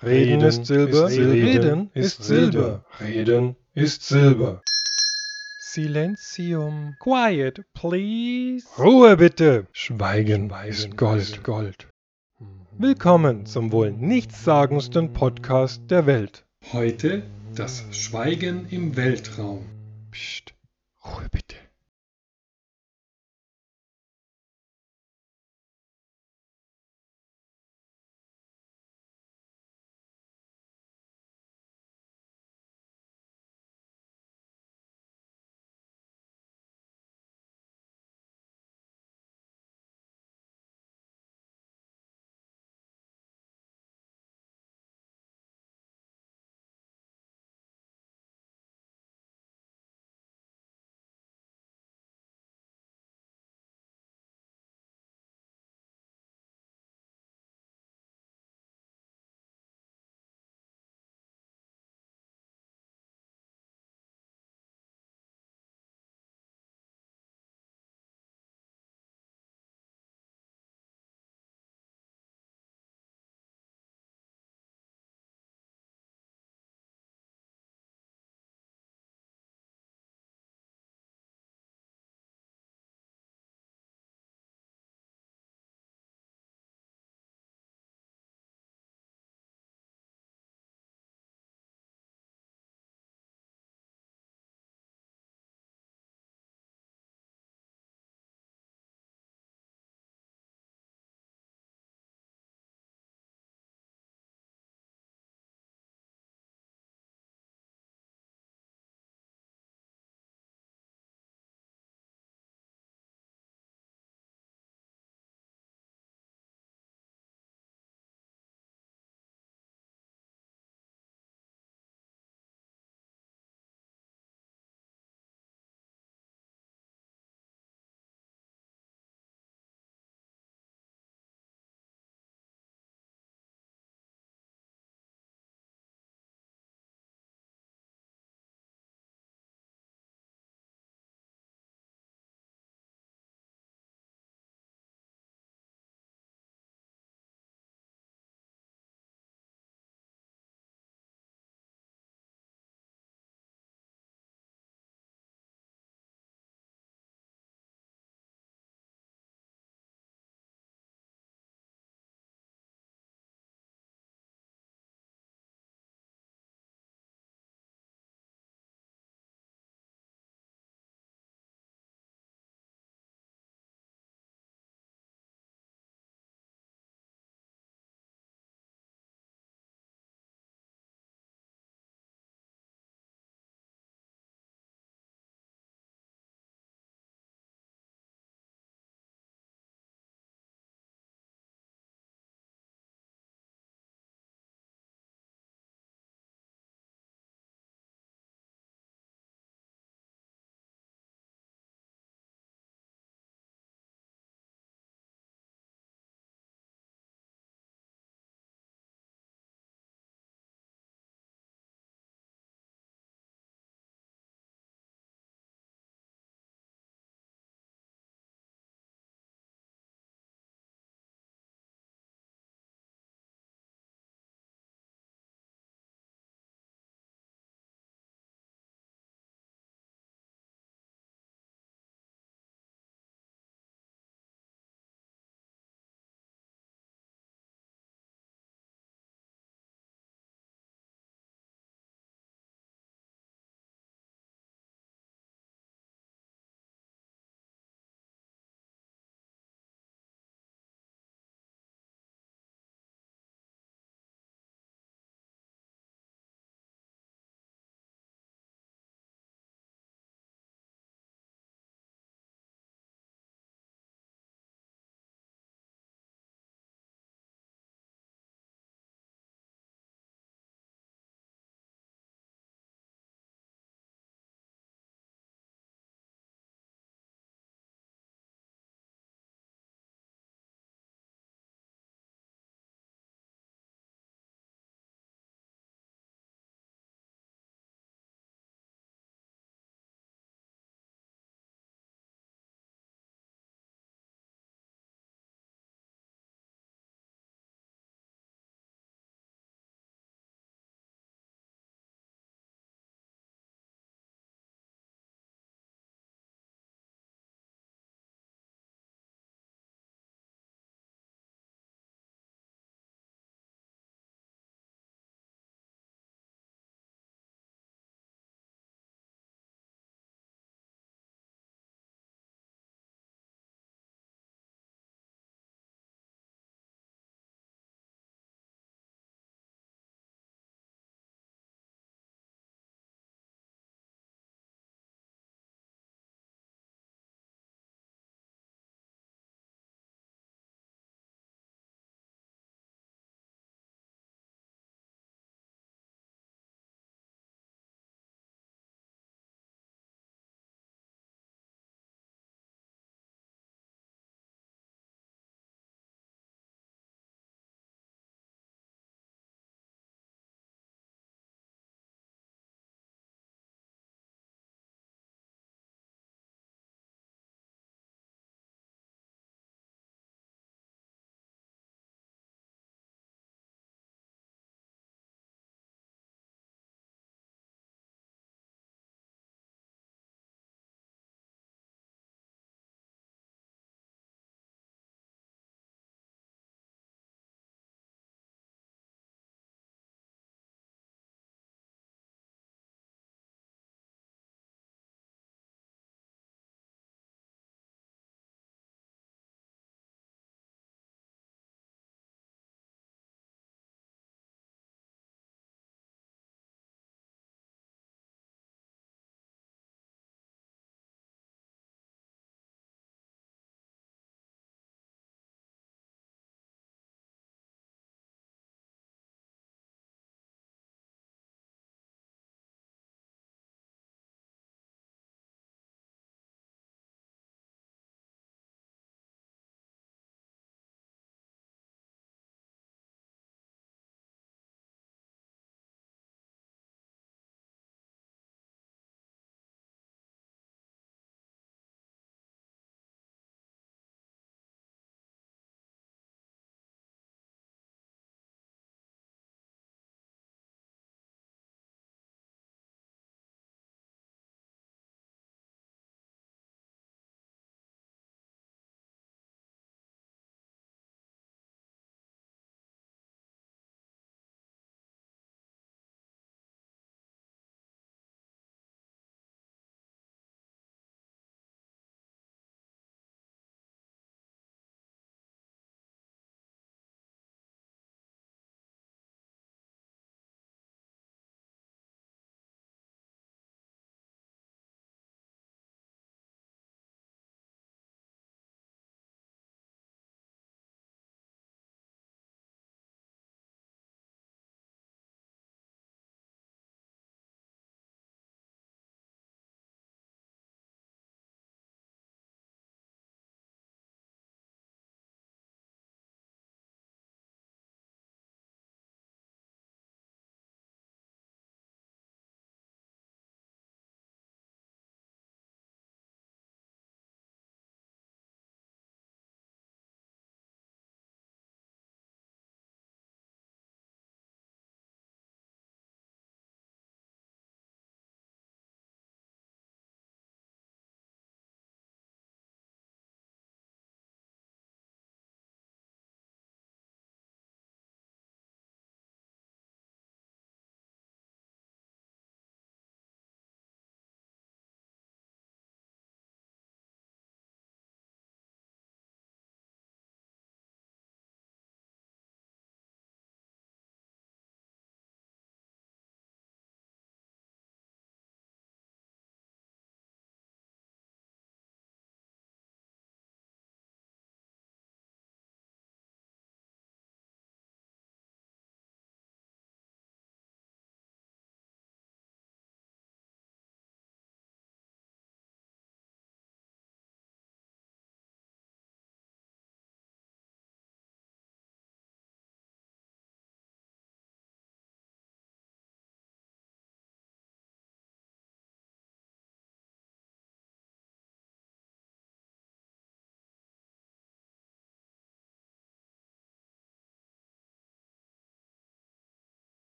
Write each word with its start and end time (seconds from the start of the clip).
Reden 0.00 0.42
ist 0.42 0.64
Silber, 0.66 1.08
Reden 1.08 1.90
ist 1.92 2.22
Silber, 2.22 2.84
Reden 3.00 3.56
ist 3.74 4.04
Silber. 4.06 4.62
Silentium. 5.58 6.94
Quiet, 7.00 7.64
please. 7.74 8.64
Ruhe 8.78 9.16
bitte! 9.16 9.66
Schweigen 9.72 10.52
ist 10.68 10.96
Gold, 10.96 11.42
Gold. 11.42 11.88
Willkommen 12.78 13.44
zum 13.44 13.72
wohl 13.72 13.90
nichtssagendsten 13.90 15.12
Podcast 15.12 15.82
der 15.90 16.06
Welt. 16.06 16.46
Heute 16.72 17.24
das 17.56 17.84
Schweigen 17.90 18.68
im 18.70 18.94
Weltraum. 18.94 19.66
Psst, 20.12 20.54
Ruhe 21.04 21.26
bitte. 21.32 21.56